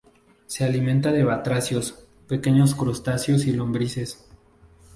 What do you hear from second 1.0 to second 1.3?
de